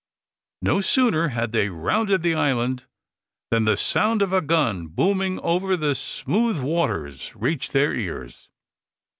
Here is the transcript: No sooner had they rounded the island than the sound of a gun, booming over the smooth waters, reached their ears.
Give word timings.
No 0.63 0.79
sooner 0.81 1.27
had 1.27 1.51
they 1.51 1.69
rounded 1.69 2.23
the 2.23 2.33
island 2.33 2.87
than 3.51 3.65
the 3.65 3.77
sound 3.77 4.23
of 4.23 4.33
a 4.33 4.41
gun, 4.41 4.87
booming 4.87 5.39
over 5.41 5.77
the 5.77 5.93
smooth 5.93 6.59
waters, 6.59 7.35
reached 7.35 7.71
their 7.71 7.93
ears. 7.93 8.49